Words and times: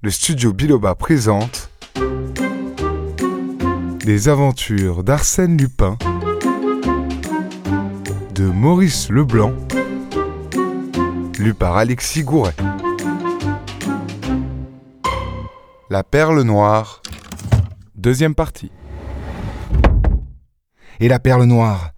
le 0.00 0.10
studio 0.10 0.52
Biloba 0.52 0.94
présente 0.94 1.70
Les 4.04 4.28
aventures 4.28 5.02
d'Arsène 5.02 5.56
Lupin 5.56 5.98
de 8.32 8.44
Maurice 8.44 9.10
Leblanc, 9.10 9.52
lu 11.40 11.52
par 11.52 11.76
Alexis 11.76 12.22
Gouret. 12.22 12.54
La 15.90 16.04
perle 16.04 16.42
noire, 16.42 17.02
deuxième 17.96 18.36
partie. 18.36 18.70
Et 21.00 21.08
la 21.08 21.18
perle 21.18 21.42
noire 21.42 21.90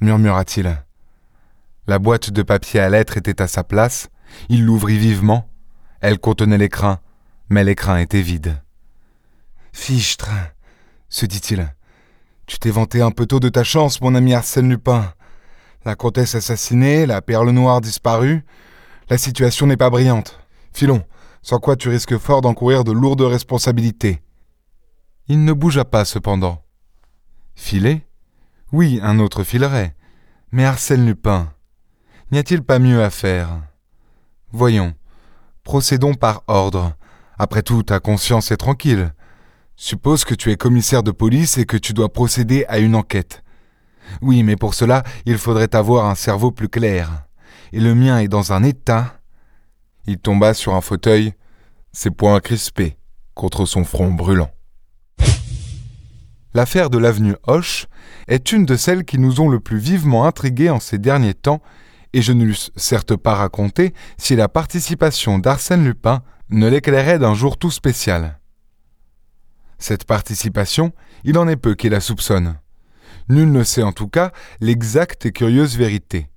murmura-t-il. 0.00 0.84
La 1.88 1.98
boîte 1.98 2.30
de 2.30 2.42
papier 2.42 2.78
à 2.78 2.88
lettres 2.88 3.16
était 3.16 3.42
à 3.42 3.48
sa 3.48 3.64
place, 3.64 4.10
il 4.48 4.64
l'ouvrit 4.64 4.98
vivement. 4.98 5.48
Elle 6.00 6.20
contenait 6.20 6.58
l'écrin, 6.58 7.00
mais 7.48 7.64
l'écrin 7.64 7.98
était 7.98 8.22
vide. 8.22 8.62
Fichtre, 9.72 10.30
se 11.08 11.26
dit-il. 11.26 11.74
Tu 12.46 12.58
t'es 12.58 12.70
vanté 12.70 13.00
un 13.00 13.10
peu 13.10 13.26
tôt 13.26 13.40
de 13.40 13.48
ta 13.48 13.64
chance, 13.64 14.00
mon 14.00 14.14
ami 14.14 14.34
Arsène 14.34 14.68
Lupin. 14.68 15.12
La 15.84 15.94
comtesse 15.94 16.34
assassinée, 16.34 17.06
la 17.06 17.22
perle 17.22 17.50
noire 17.50 17.80
disparue. 17.80 18.44
La 19.08 19.18
situation 19.18 19.66
n'est 19.66 19.76
pas 19.76 19.90
brillante. 19.90 20.38
Filons, 20.72 21.04
sans 21.42 21.58
quoi 21.58 21.76
tu 21.76 21.88
risques 21.88 22.18
fort 22.18 22.40
d'encourir 22.40 22.84
de 22.84 22.92
lourdes 22.92 23.22
responsabilités. 23.22 24.22
Il 25.28 25.44
ne 25.44 25.52
bougea 25.52 25.84
pas 25.84 26.04
cependant. 26.04 26.62
Filer 27.54 28.06
Oui, 28.72 29.00
un 29.02 29.18
autre 29.18 29.44
filerait. 29.44 29.94
Mais 30.50 30.64
Arsène 30.64 31.06
Lupin, 31.06 31.52
n'y 32.30 32.38
a-t-il 32.38 32.62
pas 32.62 32.78
mieux 32.78 33.02
à 33.02 33.10
faire? 33.10 33.62
Voyons, 34.50 34.94
procédons 35.64 36.14
par 36.14 36.42
ordre. 36.46 36.94
Après 37.42 37.64
tout, 37.64 37.82
ta 37.82 37.98
conscience 37.98 38.52
est 38.52 38.56
tranquille. 38.56 39.12
Suppose 39.74 40.24
que 40.24 40.36
tu 40.36 40.52
es 40.52 40.56
commissaire 40.56 41.02
de 41.02 41.10
police 41.10 41.58
et 41.58 41.64
que 41.66 41.76
tu 41.76 41.92
dois 41.92 42.12
procéder 42.12 42.64
à 42.68 42.78
une 42.78 42.94
enquête. 42.94 43.42
Oui, 44.20 44.44
mais 44.44 44.54
pour 44.54 44.74
cela, 44.74 45.02
il 45.26 45.38
faudrait 45.38 45.74
avoir 45.74 46.06
un 46.06 46.14
cerveau 46.14 46.52
plus 46.52 46.68
clair. 46.68 47.26
Et 47.72 47.80
le 47.80 47.96
mien 47.96 48.20
est 48.20 48.28
dans 48.28 48.52
un 48.52 48.62
état. 48.62 49.18
Il 50.06 50.18
tomba 50.18 50.54
sur 50.54 50.76
un 50.76 50.80
fauteuil, 50.80 51.32
ses 51.90 52.12
poings 52.12 52.38
crispés 52.38 52.96
contre 53.34 53.66
son 53.66 53.82
front 53.82 54.12
brûlant. 54.12 54.52
L'affaire 56.54 56.90
de 56.90 56.98
l'avenue 56.98 57.34
Hoche 57.48 57.88
est 58.28 58.52
une 58.52 58.66
de 58.66 58.76
celles 58.76 59.04
qui 59.04 59.18
nous 59.18 59.40
ont 59.40 59.48
le 59.48 59.58
plus 59.58 59.78
vivement 59.78 60.26
intrigués 60.26 60.70
en 60.70 60.78
ces 60.78 60.98
derniers 60.98 61.34
temps, 61.34 61.60
et 62.12 62.22
je 62.22 62.32
ne 62.32 62.44
l'eusse 62.44 62.70
certes 62.76 63.16
pas 63.16 63.34
raconté 63.34 63.94
si 64.16 64.36
la 64.36 64.48
participation 64.48 65.40
d'Arsène 65.40 65.84
Lupin 65.84 66.22
ne 66.52 66.68
l'éclairait 66.68 67.18
d'un 67.18 67.34
jour 67.34 67.56
tout 67.56 67.70
spécial. 67.70 68.38
Cette 69.78 70.04
participation, 70.04 70.92
il 71.24 71.38
en 71.38 71.48
est 71.48 71.56
peu 71.56 71.74
qui 71.74 71.88
la 71.88 72.00
soupçonne. 72.00 72.58
Nul 73.28 73.50
ne 73.50 73.64
sait 73.64 73.82
en 73.82 73.92
tout 73.92 74.08
cas 74.08 74.32
l'exacte 74.60 75.26
et 75.26 75.32
curieuse 75.32 75.76
vérité. 75.76 76.28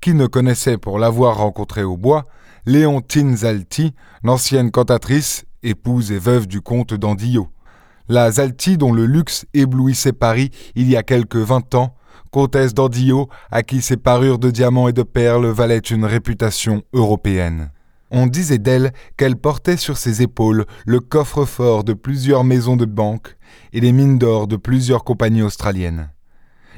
Qui 0.00 0.14
ne 0.14 0.26
connaissait 0.26 0.78
pour 0.78 0.98
l'avoir 0.98 1.38
rencontré 1.38 1.82
au 1.82 1.96
bois 1.96 2.26
Léontine 2.66 3.36
Zalti, 3.36 3.94
l'ancienne 4.22 4.70
cantatrice, 4.70 5.44
épouse 5.62 6.12
et 6.12 6.18
veuve 6.18 6.46
du 6.46 6.60
comte 6.60 6.94
d'Andillot, 6.94 7.48
la 8.08 8.30
Zalti 8.30 8.76
dont 8.76 8.92
le 8.92 9.06
luxe 9.06 9.46
éblouissait 9.54 10.12
Paris 10.12 10.50
il 10.74 10.88
y 10.88 10.96
a 10.96 11.02
quelque 11.02 11.38
vingt 11.38 11.74
ans, 11.74 11.96
comtesse 12.30 12.74
d'Andillot 12.74 13.28
à 13.50 13.62
qui 13.62 13.80
ses 13.80 13.96
parures 13.96 14.38
de 14.38 14.50
diamants 14.50 14.88
et 14.88 14.92
de 14.92 15.02
perles 15.02 15.46
valaient 15.46 15.78
une 15.78 16.04
réputation 16.04 16.82
européenne. 16.92 17.70
On 18.10 18.26
disait 18.26 18.58
d'elle 18.58 18.92
qu'elle 19.16 19.36
portait 19.36 19.76
sur 19.76 19.96
ses 19.96 20.22
épaules 20.22 20.66
le 20.86 21.00
coffre-fort 21.00 21.84
de 21.84 21.94
plusieurs 21.94 22.44
maisons 22.44 22.76
de 22.76 22.84
banque 22.84 23.36
et 23.72 23.80
les 23.80 23.92
mines 23.92 24.18
d'or 24.18 24.46
de 24.46 24.56
plusieurs 24.56 25.04
compagnies 25.04 25.42
australiennes. 25.42 26.10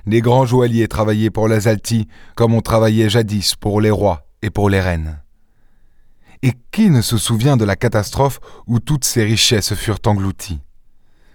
Les 0.06 0.20
grands 0.20 0.46
joailliers 0.46 0.88
travaillaient 0.88 1.30
pour 1.30 1.48
la 1.48 1.60
Zalti 1.60 2.06
comme 2.36 2.54
on 2.54 2.60
travaillait 2.60 3.10
jadis 3.10 3.56
pour 3.56 3.80
les 3.80 3.90
rois 3.90 4.28
et 4.40 4.50
pour 4.50 4.70
les 4.70 4.80
reines. 4.80 5.20
Et 6.42 6.52
qui 6.70 6.90
ne 6.90 7.00
se 7.00 7.18
souvient 7.18 7.56
de 7.56 7.64
la 7.64 7.76
catastrophe 7.76 8.38
où 8.66 8.78
toutes 8.78 9.04
ces 9.04 9.24
richesses 9.24 9.74
furent 9.74 9.98
englouties? 10.06 10.60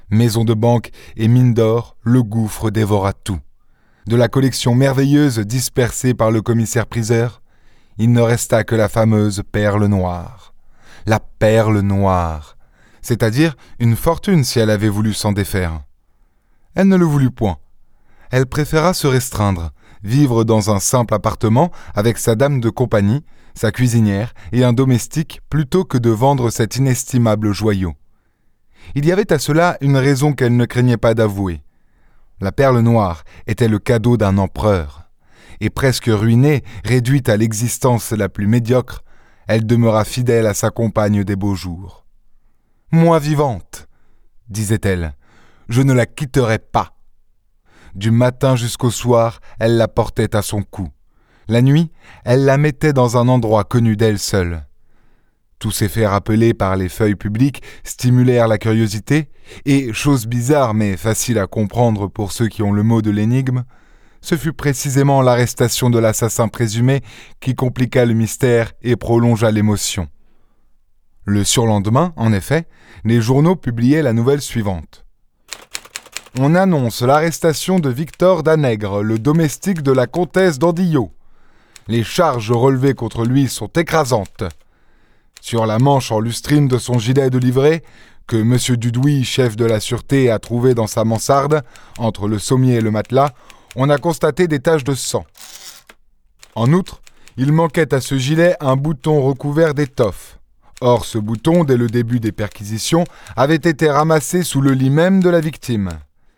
Maisons 0.09 0.46
de 0.46 0.53
banque 0.53 0.91
et 1.18 1.28
mines 1.28 1.53
d'or, 1.53 1.97
le 2.01 2.24
gouffre 2.24 2.69
dévora 2.69 3.13
tout. 3.13 3.40
De 4.07 4.16
la 4.16 4.30
collection 4.30 4.74
merveilleuse 4.74 5.40
dispersée 5.40 6.13
par 6.13 6.31
le 6.31 6.41
commissaire-priseur, 6.41 7.41
il 7.97 8.12
ne 8.12 8.22
resta 8.22 8.63
que 8.63 8.75
la 8.75 8.90
fameuse 8.90 9.44
perle 9.52 9.85
noire. 9.85 10.53
La 11.06 11.19
perle 11.19 11.79
noire, 11.79 12.57
c'est-à-dire 13.02 13.56
une 13.79 13.96
fortune 13.96 14.44
si 14.44 14.59
elle 14.59 14.69
avait 14.69 14.90
voulu 14.90 15.13
s'en 15.13 15.31
défaire. 15.31 15.81
Elle 16.75 16.88
ne 16.88 16.96
le 16.96 17.06
voulut 17.06 17.31
point. 17.31 17.57
Elle 18.30 18.46
préféra 18.46 18.94
se 18.94 19.07
restreindre, 19.07 19.72
vivre 20.03 20.44
dans 20.44 20.72
un 20.72 20.80
simple 20.80 21.13
appartement 21.13 21.72
avec 21.94 22.18
sa 22.18 22.35
dame 22.35 22.62
de 22.62 22.69
compagnie, 22.69 23.24
sa 23.53 23.72
cuisinière 23.72 24.34
et 24.51 24.63
un 24.63 24.74
domestique 24.74 25.41
plutôt 25.50 25.84
que 25.84 25.97
de 25.97 26.09
vendre 26.09 26.50
cet 26.50 26.78
inestimable 26.78 27.51
joyau. 27.51 27.94
Il 28.96 29.06
y 29.06 29.12
avait 29.12 29.31
à 29.31 29.40
cela 29.40 29.78
une 29.81 29.97
raison 29.97 30.34
qu'elle 30.34 30.56
ne 30.56 30.66
craignait 30.66 30.97
pas 30.97 31.13
d'avouer. 31.13 31.62
La 32.40 32.51
perle 32.51 32.80
noire 32.80 33.24
était 33.47 33.68
le 33.68 33.80
cadeau 33.80 34.18
d'un 34.18 34.38
empereur, 34.38 35.00
et 35.62 35.70
presque 35.70 36.08
ruinée, 36.08 36.64
réduite 36.84 37.30
à 37.30 37.38
l'existence 37.38 38.12
la 38.12 38.28
plus 38.28 38.48
médiocre, 38.48 39.04
elle 39.48 39.66
demeura 39.66 40.04
fidèle 40.04 40.48
à 40.48 40.56
sa 40.56 40.72
compagne 40.72 41.24
des 41.24 41.36
beaux 41.36 41.56
jours. 41.56 42.06
Moi 42.92 43.20
vivante, 43.20 43.88
disait-elle, 44.50 45.14
je 45.70 45.82
ne 45.82 45.94
la 45.94 46.08
quitterai 46.08 46.58
pas. 46.58 46.96
Du 47.94 48.10
matin 48.10 48.56
jusqu'au 48.56 48.90
soir, 48.90 49.40
elle 49.60 49.78
la 49.78 49.88
portait 49.88 50.36
à 50.36 50.42
son 50.42 50.64
cou. 50.64 50.90
La 51.48 51.62
nuit, 51.62 51.92
elle 52.26 52.44
la 52.44 52.58
mettait 52.58 52.94
dans 52.94 53.18
un 53.18 53.28
endroit 53.28 53.64
connu 53.64 53.96
d'elle 53.96 54.20
seule. 54.20 54.66
Tous 55.60 55.72
ces 55.72 55.90
faits 55.90 56.08
rappelés 56.08 56.56
par 56.56 56.76
les 56.76 56.90
feuilles 56.90 57.16
publiques 57.16 57.62
stimulèrent 57.84 58.48
la 58.48 58.58
curiosité, 58.58 59.30
et, 59.66 59.94
chose 59.94 60.26
bizarre 60.26 60.74
mais 60.74 60.98
facile 60.98 61.38
à 61.38 61.46
comprendre 61.46 62.08
pour 62.08 62.32
ceux 62.32 62.48
qui 62.48 62.64
ont 62.64 62.72
le 62.72 62.82
mot 62.82 63.04
de 63.04 63.12
l'énigme, 63.12 63.64
ce 64.22 64.36
fut 64.36 64.54
précisément 64.54 65.22
l'arrestation 65.22 65.90
de 65.90 66.00
l'assassin 66.00 66.48
présumé 66.48 67.02
qui 67.40 67.56
compliqua 67.56 68.06
le 68.06 68.14
mystère 68.14 68.72
et 68.82 68.96
prolongea 68.96 69.52
l'émotion. 69.52 70.08
Le 71.26 71.44
surlendemain, 71.44 72.14
en 72.16 72.34
effet, 72.34 72.68
les 73.04 73.22
journaux 73.22 73.56
publiaient 73.56 74.02
la 74.02 74.14
nouvelle 74.14 74.42
suivante. 74.42 75.06
On 76.40 76.56
annonce 76.56 77.02
l'arrestation 77.02 77.80
de 77.80 77.90
Victor 77.90 78.44
Danègre, 78.44 79.04
le 79.04 79.20
domestique 79.20 79.81
de 79.81 79.92
la 79.92 80.08
comtesse 80.08 80.60
d'Andillot. 80.60 81.12
Les 81.88 82.04
charges 82.04 82.52
relevées 82.52 82.94
contre 82.94 83.26
lui 83.26 83.50
sont 83.50 83.68
écrasantes 83.68 84.44
sur 85.42 85.66
la 85.66 85.80
manche 85.80 86.12
en 86.12 86.20
lustrine 86.20 86.68
de 86.68 86.78
son 86.78 87.00
gilet 87.00 87.30
de 87.30 87.40
livret, 87.40 87.84
que 88.28 88.38
M. 88.38 88.58
Dudouis, 88.78 89.26
chef 89.26 89.58
de 89.58 89.66
la 89.66 89.80
sûreté, 89.80 90.30
a 90.30 90.40
trouvé 90.40 90.74
dans 90.76 90.88
sa 90.88 91.04
mansarde, 91.04 91.64
entre 91.98 92.28
le 92.28 92.40
sommier 92.40 92.76
et 92.76 92.81
le 92.81 92.92
matelas, 92.92 93.34
on 93.76 93.90
a 93.90 93.98
constaté 93.98 94.48
des 94.48 94.59
taches 94.59 94.84
de 94.84 94.96
sang. 94.96 95.26
En 96.56 96.74
outre, 96.74 97.02
il 97.38 97.52
manquait 97.52 97.94
à 97.94 98.02
ce 98.02 98.18
gilet 98.18 98.56
un 98.59 98.76
bouton 98.76 99.22
recouvert 99.22 99.74
d'étoffe. 99.74 100.40
Or, 100.82 101.06
ce 101.06 101.18
bouton, 101.18 101.64
dès 101.64 101.78
le 101.78 101.88
début 101.88 102.20
des 102.20 102.31
perquisitions, 102.31 103.06
avait 103.36 103.56
été 103.56 103.90
ramassé 103.90 104.44
sous 104.44 104.62
le 104.62 104.72
lit 104.72 104.90
même 104.90 105.22
de 105.22 105.30
la 105.30 105.40
victime. 105.40 105.92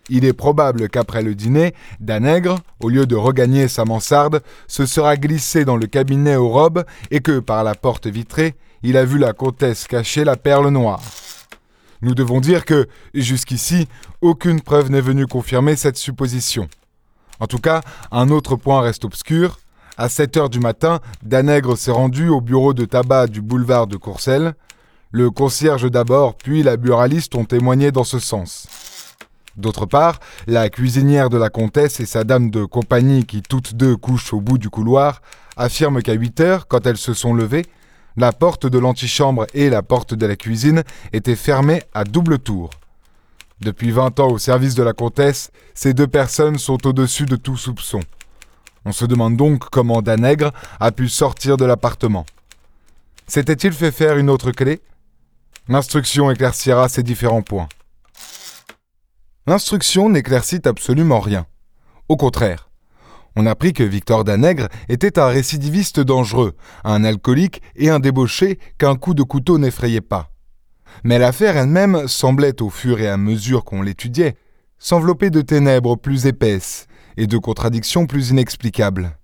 Il 0.10 0.26
est 0.26 0.34
probable 0.34 0.90
qu'après 0.90 1.24
le 1.24 1.34
dîner, 1.34 1.74
Danègre, 2.02 2.60
au 2.82 2.90
lieu 2.90 3.06
de 3.06 3.16
regagner 3.16 3.70
sa 3.70 3.86
mansarde, 3.86 4.44
se 4.68 4.86
sera 4.86 5.16
glissé 5.16 5.64
dans 5.64 5.78
le 5.78 5.88
cabinet 5.88 6.36
aux 6.36 6.50
robes 6.50 6.84
et 7.10 7.22
que, 7.22 7.40
par 7.40 7.64
la 7.64 7.74
porte 7.74 8.08
vitrée, 8.08 8.56
il 8.84 8.98
a 8.98 9.06
vu 9.06 9.18
la 9.18 9.32
comtesse 9.32 9.88
cacher 9.88 10.26
la 10.26 10.36
perle 10.36 10.68
noire. 10.68 11.02
Nous 12.02 12.14
devons 12.14 12.42
dire 12.42 12.66
que, 12.66 12.88
jusqu'ici, 13.14 13.88
aucune 14.20 14.60
preuve 14.60 14.92
n'est 14.92 15.00
venue 15.00 15.26
confirmer 15.26 15.78
cette 15.78 15.98
supposition. 15.98 16.68
En 17.44 17.48
tout 17.48 17.60
cas, 17.60 17.82
un 18.14 18.30
autre 18.30 18.56
point 18.56 18.80
reste 18.80 19.04
obscur. 19.04 19.60
À 19.98 20.08
7 20.08 20.38
heures 20.38 20.50
du 20.50 20.62
matin, 20.62 21.02
Danègre 21.24 21.78
s'est 21.78 21.92
rendu 21.92 22.30
au 22.30 22.40
bureau 22.40 22.74
de 22.74 22.86
tabac 22.86 23.28
du 23.28 23.42
boulevard 23.42 23.86
de 23.86 23.98
Courcelles. 23.98 24.54
Le 25.12 25.30
concierge 25.30 25.92
d'abord, 25.92 26.36
puis 26.36 26.64
la 26.64 26.78
buraliste 26.78 27.36
ont 27.36 27.44
témoigné 27.44 27.92
dans 27.92 28.06
ce 28.06 28.18
sens. 28.18 28.70
D'autre 29.58 29.86
part, 29.86 30.22
la 30.48 30.70
cuisinière 30.70 31.30
de 31.30 31.38
la 31.38 31.50
comtesse 31.50 32.00
et 32.00 32.06
sa 32.06 32.24
dame 32.24 32.50
de 32.50 32.64
compagnie, 32.64 33.26
qui 33.26 33.42
toutes 33.42 33.76
deux 33.76 33.98
couchent 33.98 34.32
au 34.32 34.40
bout 34.40 34.58
du 34.58 34.70
couloir, 34.70 35.22
affirment 35.58 36.02
qu'à 36.02 36.14
8 36.14 36.40
heures, 36.40 36.68
quand 36.70 36.88
elles 36.88 36.96
se 36.96 37.14
sont 37.14 37.34
levées, 37.34 37.66
la 38.16 38.32
porte 38.32 38.68
de 38.68 38.80
l'antichambre 38.80 39.48
et 39.54 39.70
la 39.70 39.82
porte 39.82 40.14
de 40.14 40.26
la 40.26 40.38
cuisine 40.38 40.84
étaient 41.12 41.36
fermées 41.36 41.84
à 41.94 42.06
double 42.06 42.40
tour. 42.40 42.70
Depuis 43.64 43.92
vingt 43.92 44.20
ans 44.20 44.28
au 44.28 44.38
service 44.38 44.76
de 44.76 44.84
la 44.84 44.92
comtesse, 44.92 45.50
ces 45.74 45.94
deux 45.94 46.08
personnes 46.08 46.60
sont 46.60 46.86
au-dessus 46.86 47.26
de 47.26 47.38
tout 47.38 47.56
soupçon. 47.56 48.02
On 48.84 48.92
se 48.92 49.06
demande 49.06 49.38
donc 49.38 49.70
comment 49.70 50.02
Danègre 50.02 50.52
a 50.82 50.92
pu 50.92 51.08
sortir 51.08 51.56
de 51.56 51.64
l'appartement. 51.64 52.26
S'était-il 53.26 53.72
fait 53.72 53.92
faire 53.92 54.18
une 54.18 54.30
autre 54.30 54.52
clé? 54.52 54.82
L'instruction 55.70 56.30
éclaircira 56.30 56.90
ces 56.90 57.04
différents 57.04 57.42
points. 57.42 57.70
L'instruction 59.48 60.10
n'éclaircit 60.10 60.62
absolument 60.66 61.22
rien. 61.22 61.46
Au 62.10 62.18
contraire, 62.18 62.70
on 63.38 63.46
apprit 63.46 63.72
que 63.72 63.84
Victor 63.84 64.26
Danègre 64.26 64.68
était 64.90 65.18
un 65.18 65.28
récidiviste 65.28 66.02
dangereux, 66.02 66.54
un 66.84 67.06
alcoolique 67.06 67.62
et 67.78 67.90
un 67.90 68.02
débauché 68.02 68.60
qu'un 68.78 68.96
coup 68.98 69.14
de 69.14 69.24
couteau 69.24 69.58
n'effrayait 69.58 70.02
pas. 70.02 70.33
Mais 71.04 71.20
l'affaire 71.20 71.58
elle-même 71.58 72.08
semblait, 72.08 72.62
au 72.62 72.70
fur 72.70 73.00
et 73.00 73.10
à 73.10 73.18
mesure 73.18 73.64
qu'on 73.64 73.82
l'étudiait, 73.82 74.36
s'envelopper 74.80 75.30
de 75.30 75.42
ténèbres 75.42 75.98
plus 75.98 76.26
épaisses 76.26 76.88
et 77.18 77.28
de 77.28 77.38
contradictions 77.38 78.06
plus 78.06 78.30
inexplicables. 78.30 79.18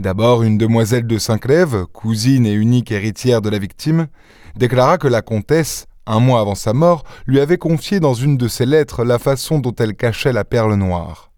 D'abord, 0.00 0.42
une 0.42 0.58
demoiselle 0.58 1.06
de 1.06 1.18
Saint-Clèves, 1.18 1.86
cousine 1.92 2.46
et 2.46 2.52
unique 2.52 2.90
héritière 2.90 3.40
de 3.40 3.48
la 3.48 3.58
victime, 3.58 4.08
déclara 4.56 4.98
que 4.98 5.06
la 5.06 5.22
comtesse, 5.22 5.86
un 6.06 6.20
mois 6.20 6.40
avant 6.40 6.54
sa 6.54 6.72
mort, 6.72 7.04
lui 7.26 7.40
avait 7.40 7.58
confié 7.58 8.00
dans 8.00 8.14
une 8.14 8.36
de 8.36 8.48
ses 8.48 8.66
lettres 8.66 9.04
la 9.04 9.18
façon 9.18 9.58
dont 9.58 9.74
elle 9.78 9.94
cachait 9.94 10.32
la 10.32 10.44
perle 10.44 10.74
noire. 10.74 11.30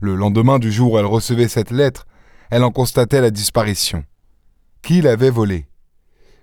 Le 0.00 0.14
lendemain 0.14 0.58
du 0.58 0.72
jour 0.72 0.92
où 0.92 0.98
elle 0.98 1.06
recevait 1.06 1.48
cette 1.48 1.70
lettre, 1.70 2.06
elle 2.50 2.64
en 2.64 2.70
constatait 2.70 3.20
la 3.20 3.30
disparition. 3.30 4.04
Qui 4.82 5.00
l'avait 5.00 5.30
volée? 5.30 5.66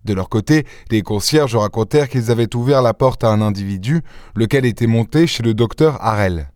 De 0.03 0.13
leur 0.13 0.30
côté, 0.30 0.65
les 0.89 1.03
concierges 1.03 1.56
racontèrent 1.56 2.09
qu'ils 2.09 2.31
avaient 2.31 2.56
ouvert 2.56 2.81
la 2.81 2.94
porte 2.94 3.24
à 3.24 3.30
un 3.30 3.42
individu, 3.42 4.01
lequel 4.36 4.65
était 4.65 4.88
monté 4.88 5.27
chez 5.27 5.44
le 5.44 5.53
docteur 5.53 6.03
Harel. 6.03 6.51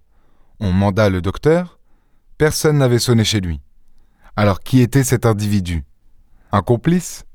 On 0.60 0.72
manda 0.72 1.10
le 1.10 1.22
docteur. 1.22 1.80
Personne 2.38 2.78
n'avait 2.78 3.00
sonné 3.00 3.24
chez 3.24 3.40
lui. 3.40 3.62
Alors 4.36 4.60
qui 4.60 4.82
était 4.82 5.04
cet 5.04 5.26
individu? 5.26 5.84
Un 6.52 6.62
complice? 6.62 7.26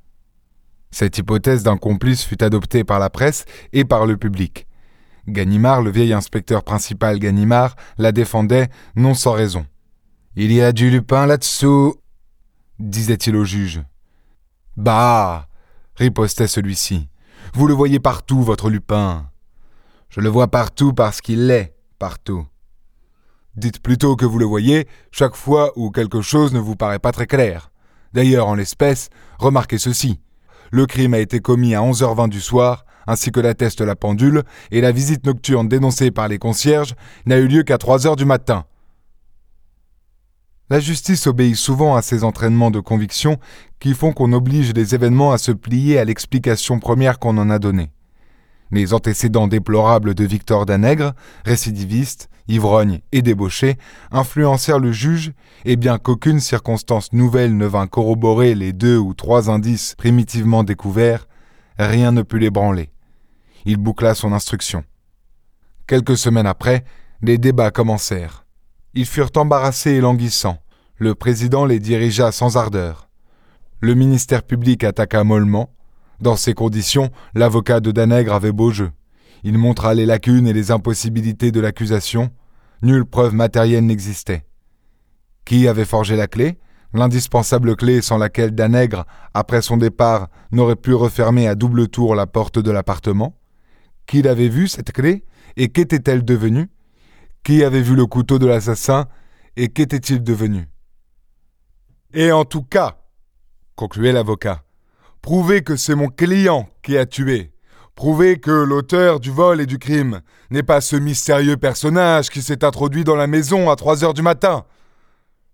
Cette 0.90 1.18
hypothèse 1.18 1.62
d'un 1.62 1.76
complice 1.76 2.24
fut 2.24 2.42
adoptée 2.42 2.82
par 2.82 2.98
la 2.98 3.10
presse 3.10 3.44
et 3.72 3.84
par 3.84 4.06
le 4.06 4.16
public. 4.16 4.66
Ganimard, 5.28 5.82
le 5.82 5.90
vieil 5.90 6.12
inspecteur 6.12 6.64
principal 6.64 7.18
Ganimard, 7.18 7.76
la 7.98 8.10
défendait, 8.10 8.68
non 8.96 9.14
sans 9.14 9.32
raison. 9.32 9.66
Il 10.34 10.52
y 10.52 10.60
a 10.60 10.72
du 10.72 10.90
Lupin 10.90 11.26
là-dessous, 11.26 11.94
disait-il 12.78 13.36
au 13.36 13.44
juge. 13.44 13.82
Bah 14.76 15.46
ripostait 16.00 16.48
celui-ci. 16.48 17.08
Vous 17.52 17.66
le 17.66 17.74
voyez 17.74 18.00
partout, 18.00 18.42
votre 18.42 18.70
Lupin. 18.70 19.30
Je 20.08 20.20
le 20.20 20.30
vois 20.30 20.48
partout 20.48 20.94
parce 20.94 21.20
qu'il 21.20 21.46
l'est, 21.46 21.76
partout. 21.98 22.46
Dites 23.54 23.82
plutôt 23.82 24.16
que 24.16 24.24
vous 24.24 24.38
le 24.38 24.46
voyez 24.46 24.88
chaque 25.12 25.36
fois 25.36 25.72
où 25.76 25.90
quelque 25.90 26.22
chose 26.22 26.54
ne 26.54 26.58
vous 26.58 26.74
paraît 26.74 26.98
pas 26.98 27.12
très 27.12 27.26
clair. 27.26 27.70
D'ailleurs, 28.14 28.48
en 28.48 28.54
l'espèce, 28.54 29.10
remarquez 29.38 29.76
ceci. 29.76 30.20
Le 30.70 30.86
crime 30.86 31.12
a 31.12 31.18
été 31.18 31.40
commis 31.40 31.74
à 31.74 31.80
11h20 31.80 32.30
du 32.30 32.40
soir, 32.40 32.86
ainsi 33.06 33.30
que 33.30 33.40
l'atteste 33.40 33.82
la 33.82 33.94
pendule, 33.94 34.42
et 34.70 34.80
la 34.80 34.92
visite 34.92 35.26
nocturne 35.26 35.68
dénoncée 35.68 36.10
par 36.10 36.28
les 36.28 36.38
concierges 36.38 36.94
n'a 37.26 37.36
eu 37.36 37.46
lieu 37.46 37.62
qu'à 37.62 37.76
3 37.76 38.06
heures 38.06 38.16
du 38.16 38.24
matin. 38.24 38.64
La 40.70 40.78
justice 40.78 41.26
obéit 41.26 41.56
souvent 41.56 41.96
à 41.96 42.02
ces 42.02 42.22
entraînements 42.22 42.70
de 42.70 42.78
conviction 42.78 43.38
qui 43.80 43.92
font 43.92 44.12
qu'on 44.12 44.32
oblige 44.32 44.72
les 44.72 44.94
événements 44.94 45.32
à 45.32 45.38
se 45.38 45.50
plier 45.50 45.98
à 45.98 46.04
l'explication 46.04 46.78
première 46.78 47.18
qu'on 47.18 47.38
en 47.38 47.50
a 47.50 47.58
donnée. 47.58 47.90
Les 48.70 48.94
antécédents 48.94 49.48
déplorables 49.48 50.14
de 50.14 50.24
Victor 50.24 50.66
Danègre, 50.66 51.12
récidiviste, 51.44 52.30
ivrogne 52.46 53.00
et 53.10 53.20
débauché, 53.20 53.78
influencèrent 54.12 54.78
le 54.78 54.92
juge, 54.92 55.32
et 55.64 55.74
bien 55.74 55.98
qu'aucune 55.98 56.38
circonstance 56.38 57.12
nouvelle 57.12 57.56
ne 57.56 57.66
vint 57.66 57.88
corroborer 57.88 58.54
les 58.54 58.72
deux 58.72 58.96
ou 58.96 59.12
trois 59.12 59.50
indices 59.50 59.96
primitivement 59.98 60.62
découverts, 60.62 61.26
rien 61.80 62.12
ne 62.12 62.22
put 62.22 62.38
l'ébranler. 62.38 62.90
Il 63.64 63.76
boucla 63.76 64.14
son 64.14 64.32
instruction. 64.32 64.84
Quelques 65.88 66.16
semaines 66.16 66.46
après, 66.46 66.84
les 67.22 67.38
débats 67.38 67.72
commencèrent. 67.72 68.44
Ils 68.94 69.06
furent 69.06 69.30
embarrassés 69.36 69.92
et 69.92 70.00
languissants. 70.00 70.58
Le 70.96 71.14
président 71.14 71.64
les 71.64 71.78
dirigea 71.78 72.32
sans 72.32 72.56
ardeur. 72.56 73.08
Le 73.80 73.94
ministère 73.94 74.42
public 74.42 74.84
attaqua 74.84 75.24
mollement, 75.24 75.70
dans 76.20 76.36
ces 76.36 76.52
conditions, 76.52 77.10
l'avocat 77.34 77.80
de 77.80 77.92
Danègre 77.92 78.34
avait 78.34 78.52
beau 78.52 78.70
jeu. 78.70 78.90
Il 79.42 79.56
montra 79.56 79.94
les 79.94 80.04
lacunes 80.04 80.46
et 80.46 80.52
les 80.52 80.70
impossibilités 80.70 81.50
de 81.50 81.60
l'accusation. 81.60 82.30
Nulle 82.82 83.06
preuve 83.06 83.34
matérielle 83.34 83.86
n'existait. 83.86 84.44
Qui 85.46 85.66
avait 85.66 85.86
forgé 85.86 86.16
la 86.16 86.26
clé? 86.26 86.58
L'indispensable 86.92 87.74
clé 87.76 88.02
sans 88.02 88.18
laquelle 88.18 88.54
Danègre, 88.54 89.06
après 89.32 89.62
son 89.62 89.78
départ, 89.78 90.28
n'aurait 90.52 90.76
pu 90.76 90.92
refermer 90.92 91.48
à 91.48 91.54
double 91.54 91.88
tour 91.88 92.14
la 92.14 92.26
porte 92.26 92.58
de 92.58 92.70
l'appartement? 92.70 93.38
Qui 94.06 94.20
l'avait 94.20 94.48
vue, 94.48 94.68
cette 94.68 94.92
clé? 94.92 95.24
Et 95.56 95.68
qu'était-elle 95.68 96.24
devenue? 96.24 96.68
Qui 97.44 97.64
avait 97.64 97.82
vu 97.82 97.94
le 97.94 98.06
couteau 98.06 98.38
de 98.38 98.46
l'assassin 98.46 99.06
Et 99.56 99.68
qu'était-il 99.68 100.22
devenu? 100.22 100.68
Et 102.12 102.32
en 102.32 102.44
tout 102.44 102.62
cas, 102.62 102.98
concluait 103.76 104.12
l'avocat, 104.12 104.64
Prouvez 105.22 105.62
que 105.62 105.76
c'est 105.76 105.94
mon 105.94 106.08
client 106.08 106.68
qui 106.82 106.96
a 106.96 107.04
tué. 107.06 107.52
Prouvez 107.94 108.40
que 108.40 108.50
l'auteur 108.50 109.20
du 109.20 109.30
vol 109.30 109.60
et 109.60 109.66
du 109.66 109.78
crime 109.78 110.22
n'est 110.50 110.62
pas 110.62 110.80
ce 110.80 110.96
mystérieux 110.96 111.58
personnage 111.58 112.30
qui 112.30 112.40
s'est 112.40 112.64
introduit 112.64 113.04
dans 113.04 113.16
la 113.16 113.26
maison 113.26 113.68
à 113.68 113.76
trois 113.76 114.02
heures 114.02 114.14
du 114.14 114.22
matin. 114.22 114.64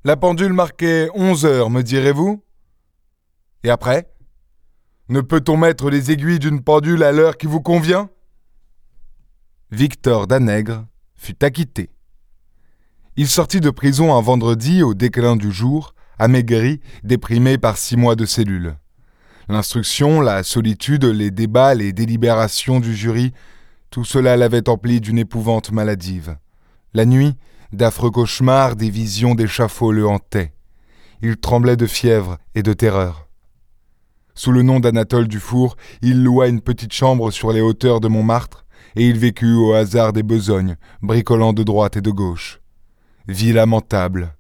La 0.05 0.17
pendule 0.17 0.53
marquait 0.53 1.11
onze 1.15 1.45
heures, 1.45 1.71
me 1.71 1.83
direz-vous? 1.83 2.45
Et 3.65 3.71
après? 3.71 4.09
Ne 5.09 5.21
peut-on 5.21 5.57
mettre 5.57 5.91
les 5.91 6.13
aiguilles 6.13 6.39
d'une 6.39 6.63
pendule 6.63 7.03
à 7.03 7.11
l'heure 7.11 7.37
qui 7.37 7.47
vous 7.47 7.61
convient? 7.61 8.09
Victor 9.73 10.29
Danègre 10.29 10.87
fut 11.17 11.43
acquitté. 11.45 11.91
Il 13.17 13.29
sortit 13.29 13.61
de 13.61 13.71
prison 13.71 14.15
un 14.15 14.21
vendredi 14.21 14.83
au 14.83 14.95
déclin 14.95 15.37
du 15.37 15.51
jour, 15.51 15.95
amaigri, 16.19 16.81
déprimé 17.03 17.59
par 17.59 17.79
six 17.79 17.97
mois 17.97 18.17
de 18.17 18.27
cellule. 18.27 18.77
L'instruction, 19.49 20.21
la 20.21 20.43
solitude, 20.43 21.05
les 21.05 21.31
débats, 21.31 21.75
les 21.75 21.93
délibérations 21.93 22.81
du 22.81 22.95
jury, 22.95 23.33
tout 23.91 24.05
cela 24.05 24.37
l'avait 24.37 24.69
empli 24.69 25.01
d'une 25.01 25.19
épouvante 25.19 25.73
maladive. 25.73 26.37
La 26.93 27.07
nuit, 27.07 27.37
d'affreux 27.73 28.11
cauchemars, 28.11 28.77
des 28.77 28.91
visions 28.91 29.35
d'échafaud 29.35 29.93
le 29.93 30.07
hantaient. 30.07 30.53
Il 31.23 31.37
tremblait 31.37 31.77
de 31.77 31.87
fièvre 31.87 32.39
et 32.55 32.63
de 32.63 32.73
terreur. 32.73 33.29
Sous 34.35 34.53
le 34.53 34.63
nom 34.63 34.81
d'Anatole 34.81 35.29
Dufour, 35.29 35.77
il 36.03 36.23
loua 36.23 36.49
une 36.49 36.61
petite 36.61 36.93
chambre 36.93 37.31
sur 37.31 37.53
les 37.53 37.63
hauteurs 37.63 38.01
de 38.01 38.09
Montmartre, 38.09 38.66
et 38.97 39.07
il 39.07 39.19
vécut 39.19 39.55
au 39.55 39.73
hasard 39.75 40.13
des 40.13 40.23
besognes, 40.23 40.77
bricolant 41.03 41.53
de 41.53 41.63
droite 41.63 41.97
et 41.97 42.03
de 42.03 42.11
gauche. 42.11 42.61
Vie 43.29 43.53
lamentable, 43.53 44.37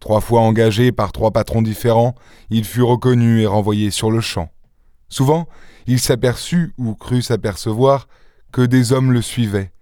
Trois 0.00 0.20
fois 0.20 0.42
engagé 0.42 0.92
par 0.92 1.12
trois 1.12 1.32
patrons 1.32 1.62
différents, 1.62 2.14
il 2.50 2.64
fut 2.64 2.82
reconnu 2.82 3.40
et 3.40 3.46
renvoyé 3.46 3.90
sur 3.90 4.10
le 4.10 4.20
champ. 4.20 4.50
Souvent, 5.08 5.48
il 5.86 5.98
s'aperçut, 5.98 6.72
ou 6.78 6.94
crut 6.94 7.22
s'apercevoir, 7.22 8.06
que 8.52 8.62
des 8.62 8.92
hommes 8.92 9.12
le 9.12 9.22
suivaient. 9.22 9.72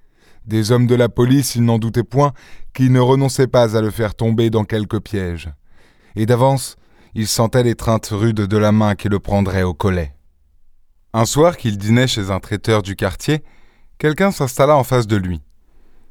Des 0.46 0.72
hommes 0.72 0.86
de 0.86 0.94
la 0.94 1.08
police, 1.08 1.54
il 1.56 1.64
n'en 1.64 1.78
doutait 1.78 2.04
point, 2.04 2.32
qui 2.72 2.88
ne 2.88 3.00
renonçaient 3.00 3.48
pas 3.48 3.76
à 3.76 3.80
le 3.80 3.90
faire 3.90 4.14
tomber 4.14 4.48
dans 4.48 4.64
quelque 4.64 4.96
piège. 4.96 5.50
Et 6.14 6.24
d'avance, 6.24 6.76
il 7.14 7.26
sentait 7.26 7.64
l'étreinte 7.64 8.08
rude 8.10 8.40
de 8.40 8.56
la 8.56 8.72
main 8.72 8.94
qui 8.94 9.08
le 9.08 9.18
prendrait 9.18 9.64
au 9.64 9.74
collet. 9.74 10.14
Un 11.12 11.24
soir 11.24 11.56
qu'il 11.56 11.78
dînait 11.78 12.06
chez 12.06 12.30
un 12.30 12.40
traiteur 12.40 12.82
du 12.82 12.94
quartier, 12.94 13.42
quelqu'un 13.98 14.30
s'installa 14.30 14.76
en 14.76 14.84
face 14.84 15.06
de 15.06 15.16
lui. 15.16 15.42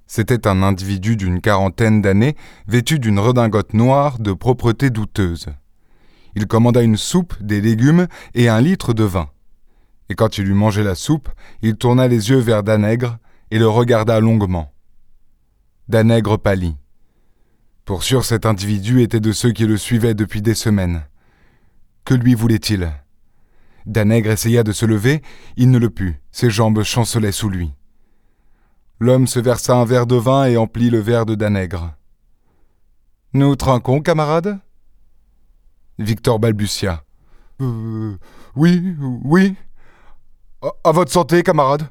C'était 0.08 0.48
un 0.48 0.62
individu 0.62 1.15
d'une 1.15 1.42
quarantaine 1.42 2.01
d'années, 2.01 2.36
vêtu 2.68 3.00
d'une 3.00 3.20
redingote 3.20 3.74
noire 3.74 4.20
de 4.20 4.34
propreté 4.34 4.89
douteuse. 4.89 5.48
Il 6.36 6.48
commanda 6.48 6.82
une 6.82 6.98
soupe, 6.98 7.34
des 7.42 7.62
légumes 7.62 8.08
et 8.34 8.50
un 8.50 8.62
litre 8.62 8.94
de 8.94 9.04
vin. 9.04 9.30
Et 10.10 10.15
quand 10.15 10.38
il 10.38 10.48
eut 10.48 10.54
mangé 10.54 10.84
la 10.84 10.96
soupe, 10.96 11.30
il 11.62 11.75
tourna 11.75 12.08
les 12.08 12.30
yeux 12.30 12.38
vers 12.38 12.62
Danègre 12.62 13.18
et 13.51 13.58
le 13.58 13.68
regarda 13.68 14.20
longuement. 14.20 14.72
Danègre 15.88 16.38
pâlit. 16.38 16.75
Pour 17.86 18.04
sûr, 18.04 18.25
cet 18.25 18.46
individu 18.46 19.01
était 19.01 19.20
de 19.20 19.32
ceux 19.32 19.51
qui 19.51 19.65
le 19.65 19.77
suivaient 19.77 20.15
depuis 20.15 20.42
des 20.42 20.56
semaines. 20.56 21.04
Que 22.04 22.13
lui 22.13 22.34
voulait-il? 22.34 22.92
Danègre 23.86 24.32
essaya 24.32 24.63
de 24.63 24.72
se 24.72 24.86
lever, 24.86 25.22
il 25.58 25.70
ne 25.70 25.77
le 25.77 25.89
put, 25.89 26.22
ses 26.32 26.50
jambes 26.50 26.84
chancelaient 26.84 27.32
sous 27.32 27.50
lui. 27.50 27.72
L'homme 29.00 29.27
se 29.27 29.39
versa 29.39 29.75
un 29.75 29.86
verre 29.86 30.08
de 30.08 30.15
vin 30.15 30.46
et 30.46 30.58
emplit 30.58 30.89
le 30.89 31.00
verre 31.00 31.25
de 31.25 31.36
Danègre. 31.36 31.94
Nous 33.34 33.56
trinquons, 33.56 34.01
camarade 34.01 34.60
Victor 36.00 36.39
balbutia. 36.39 37.04
Euh, 37.62 38.18
oui, 38.56 38.96
oui. 39.24 39.56
À, 40.84 40.92
votre 40.92 41.12
santé, 41.12 41.44
camarade. 41.44 41.89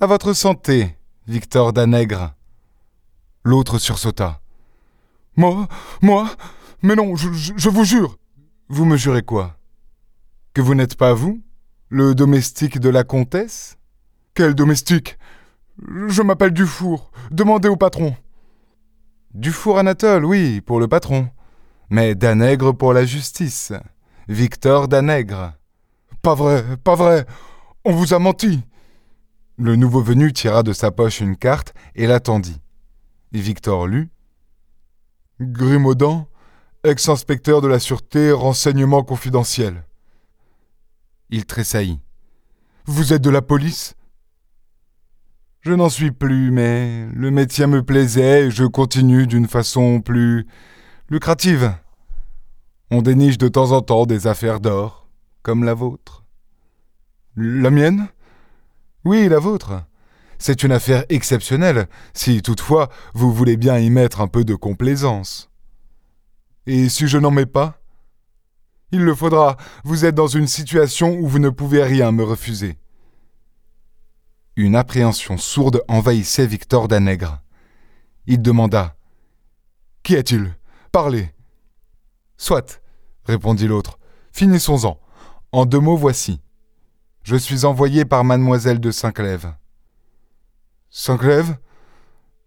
À 0.00 0.06
votre 0.06 0.32
santé, 0.32 0.96
Victor 1.26 1.72
Danègre. 1.72 2.34
L'autre 3.44 3.78
sursauta. 3.78 4.40
Moi 5.36 5.68
Moi? 6.00 6.28
Mais 6.82 6.96
non, 6.96 7.14
je, 7.14 7.28
je 7.32 7.68
vous 7.68 7.84
jure. 7.84 8.16
Vous 8.68 8.84
me 8.84 8.96
jurez 8.96 9.22
quoi? 9.22 9.56
Que 10.54 10.60
vous 10.60 10.74
n'êtes 10.74 10.96
pas 10.96 11.14
vous 11.14 11.42
Le 11.88 12.14
domestique 12.14 12.78
de 12.78 12.90
la 12.90 13.04
comtesse? 13.04 13.78
Quel 14.34 14.54
domestique? 14.54 15.16
Je 16.08 16.20
m'appelle 16.20 16.50
Dufour. 16.50 17.10
Demandez 17.30 17.68
au 17.68 17.76
patron. 17.76 18.14
Dufour 19.32 19.78
Anatole, 19.78 20.26
oui, 20.26 20.60
pour 20.60 20.78
le 20.78 20.88
patron. 20.88 21.30
Mais 21.88 22.14
Danègre 22.14 22.76
pour 22.76 22.92
la 22.92 23.06
justice. 23.06 23.72
Victor 24.28 24.88
Danègre. 24.88 25.54
Pas 26.20 26.34
vrai, 26.34 26.62
pas 26.84 26.96
vrai. 26.96 27.24
On 27.86 27.92
vous 27.92 28.12
a 28.12 28.18
menti. 28.18 28.60
Le 29.56 29.74
nouveau 29.74 30.02
venu 30.02 30.34
tira 30.34 30.62
de 30.62 30.74
sa 30.74 30.90
poche 30.90 31.20
une 31.20 31.38
carte 31.38 31.72
et 31.94 32.06
l'attendit. 32.06 32.60
Victor 33.32 33.86
lut. 33.86 34.10
Grimaudan, 35.40 36.28
ex-inspecteur 36.84 37.62
de 37.62 37.68
la 37.68 37.78
sûreté, 37.78 38.32
renseignement 38.32 39.02
confidentiel. 39.02 39.82
Il 41.34 41.46
tressaillit. 41.46 41.98
Vous 42.84 43.14
êtes 43.14 43.22
de 43.22 43.30
la 43.30 43.40
police? 43.40 43.94
Je 45.62 45.72
n'en 45.72 45.88
suis 45.88 46.10
plus, 46.10 46.50
mais 46.50 47.08
le 47.14 47.30
métier 47.30 47.66
me 47.66 47.82
plaisait 47.82 48.46
et 48.46 48.50
je 48.50 48.64
continue 48.64 49.26
d'une 49.26 49.48
façon 49.48 50.02
plus 50.02 50.46
lucrative. 51.08 51.74
On 52.90 53.00
déniche 53.00 53.38
de 53.38 53.48
temps 53.48 53.72
en 53.72 53.80
temps 53.80 54.04
des 54.04 54.26
affaires 54.26 54.60
d'or, 54.60 55.08
comme 55.42 55.64
la 55.64 55.72
vôtre. 55.72 56.22
La 57.34 57.70
mienne? 57.70 58.08
Oui, 59.06 59.26
la 59.26 59.38
vôtre. 59.38 59.84
C'est 60.38 60.62
une 60.62 60.72
affaire 60.72 61.06
exceptionnelle, 61.08 61.88
si 62.12 62.42
toutefois 62.42 62.90
vous 63.14 63.32
voulez 63.32 63.56
bien 63.56 63.78
y 63.78 63.88
mettre 63.88 64.20
un 64.20 64.28
peu 64.28 64.44
de 64.44 64.54
complaisance. 64.54 65.50
Et 66.66 66.90
si 66.90 67.08
je 67.08 67.16
n'en 67.16 67.30
mets 67.30 67.46
pas? 67.46 67.81
Il 68.92 69.00
le 69.00 69.14
faudra, 69.14 69.56
vous 69.84 70.04
êtes 70.04 70.14
dans 70.14 70.26
une 70.26 70.46
situation 70.46 71.16
où 71.18 71.26
vous 71.26 71.38
ne 71.38 71.48
pouvez 71.48 71.82
rien 71.82 72.12
me 72.12 72.22
refuser. 72.22 72.76
Une 74.54 74.76
appréhension 74.76 75.38
sourde 75.38 75.82
envahissait 75.88 76.46
Victor 76.46 76.88
Danègre. 76.88 77.40
Il 78.26 78.42
demanda 78.42 78.94
Qui 80.02 80.14
est-il? 80.14 80.54
Parlez. 80.92 81.32
Soit, 82.36 82.82
répondit 83.24 83.66
l'autre. 83.66 83.98
Finissons-en. 84.32 85.00
En 85.52 85.64
deux 85.64 85.80
mots, 85.80 85.96
voici. 85.96 86.42
Je 87.22 87.36
suis 87.36 87.64
envoyé 87.64 88.04
par 88.04 88.24
mademoiselle 88.24 88.78
de 88.78 88.90
Saint-Clèves. 88.90 89.54
Saint-Clèves 90.90 91.56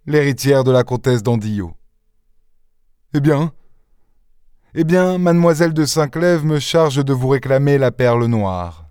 L'héritière 0.06 0.64
de 0.64 0.72
la 0.72 0.84
comtesse 0.84 1.24
d'Andillot. 1.24 1.76
Eh 3.16 3.20
bien? 3.20 3.52
Eh 4.78 4.84
bien, 4.84 5.18
mademoiselle 5.18 5.74
de 5.74 5.86
Saint-Clèves 5.86 6.44
me 6.44 6.60
charge 6.60 6.98
de 6.98 7.14
vous 7.14 7.30
réclamer 7.30 7.78
la 7.78 7.92
perle 7.92 8.26
noire. 8.26 8.84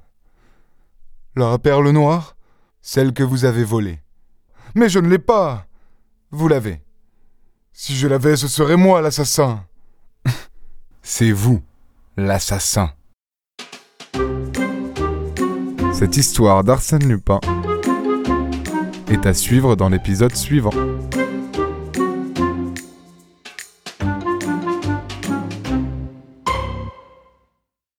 La 1.37 1.59
perle 1.59 1.91
noire? 1.91 2.37
Celle 2.81 3.13
que 3.13 3.23
vous 3.23 3.45
avez 3.45 3.65
volée. 3.65 4.01
Mais 4.75 4.89
je 4.89 4.99
ne 4.99 5.09
l'ai 5.09 5.19
pas 5.19 5.67
Vous 6.31 6.49
l'avez. 6.49 6.81
Si 7.75 7.95
je 7.95 8.09
l'avais, 8.09 8.37
ce 8.37 8.49
serait 8.49 8.79
moi 8.79 9.03
l'assassin. 9.03 9.63
C'est 11.03 11.33
vous, 11.33 11.61
l'assassin. 12.17 12.91
Cette 15.93 16.17
histoire 16.17 16.65
d'Arsène 16.65 17.07
Lupin 17.07 17.41
est 19.09 19.27
à 19.27 19.35
suivre 19.35 19.77
dans 19.77 19.91
l'épisode 19.91 20.35
suivant. 20.35 20.73